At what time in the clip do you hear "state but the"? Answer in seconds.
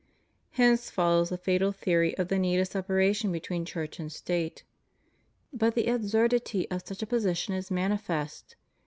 4.11-5.85